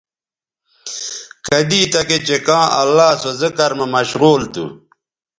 کدی 1.45 1.81
تکےچہء 1.93 2.39
کاں 2.45 2.65
اللہ 2.81 3.09
سو 3.21 3.29
ذکر 3.41 3.71
مہ 3.77 3.85
مشغول 3.95 4.41
تھو 4.53 4.65